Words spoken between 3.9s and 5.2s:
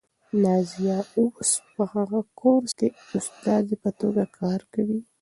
توګه کار کوي.